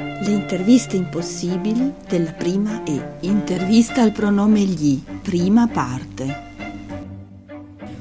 [0.00, 3.16] Le interviste impossibili della prima E.
[3.22, 6.46] Intervista al pronome gli, prima parte.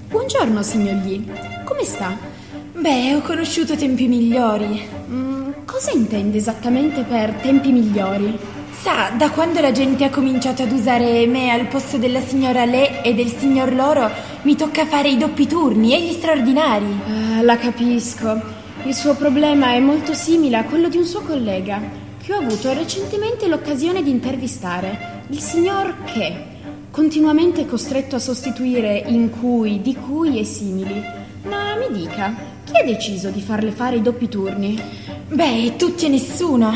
[0.07, 1.27] Buongiorno, signor Gli.
[1.63, 2.15] Come sta?
[2.73, 4.79] Beh, ho conosciuto tempi migliori.
[5.09, 8.37] Mm, cosa intende esattamente per tempi migliori?
[8.79, 13.01] Sa, da quando la gente ha cominciato ad usare me al posto della signora Le
[13.01, 14.07] e del signor Loro,
[14.43, 16.99] mi tocca fare i doppi turni e gli straordinari.
[17.07, 18.66] Ah, la capisco.
[18.85, 21.81] Il suo problema è molto simile a quello di un suo collega,
[22.21, 26.45] che ho avuto recentemente l'occasione di intervistare, il signor Che,
[26.89, 31.03] continuamente costretto a sostituire in cui, di cui e simili.
[31.43, 34.81] Ma mi dica, chi ha deciso di farle fare i doppi turni?
[35.27, 36.73] Beh, tutti e nessuno.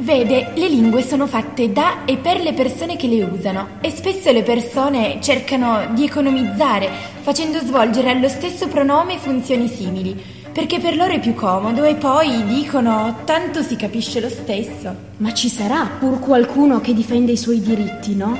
[0.00, 4.30] Vede, le lingue sono fatte da e per le persone che le usano e spesso
[4.30, 6.88] le persone cercano di economizzare
[7.22, 10.14] facendo svolgere allo stesso pronome funzioni simili,
[10.52, 14.94] perché per loro è più comodo e poi dicono tanto si capisce lo stesso.
[15.16, 18.38] Ma ci sarà pur qualcuno che difende i suoi diritti, no?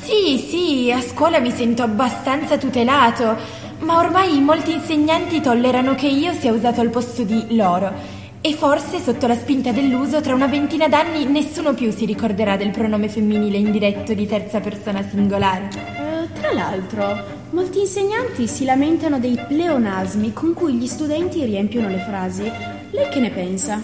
[0.00, 3.36] Sì, sì, a scuola mi sento abbastanza tutelato,
[3.80, 8.17] ma ormai molti insegnanti tollerano che io sia usato al posto di loro
[8.48, 12.70] e forse sotto la spinta dell'uso tra una ventina d'anni nessuno più si ricorderà del
[12.70, 15.68] pronome femminile indiretto di terza persona singolare.
[15.68, 21.98] Eh, tra l'altro, molti insegnanti si lamentano dei pleonasmi con cui gli studenti riempiono le
[21.98, 22.50] frasi.
[22.90, 23.82] Lei che ne pensa?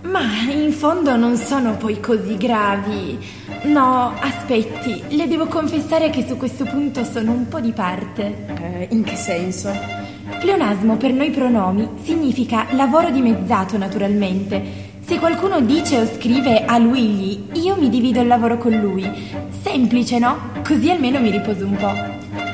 [0.00, 3.18] Ma in fondo non sono poi così gravi.
[3.64, 8.46] No, aspetti, le devo confessare che su questo punto sono un po' di parte.
[8.46, 10.05] Eh, in che senso?
[10.40, 14.84] Pleonasmo per noi pronomi significa lavoro dimezzato naturalmente.
[15.00, 19.08] Se qualcuno dice o scrive a lui gli, io mi divido il lavoro con lui.
[19.62, 20.36] Semplice, no?
[20.64, 22.45] Così almeno mi riposo un po'.